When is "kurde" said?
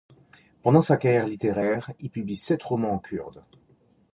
2.97-3.43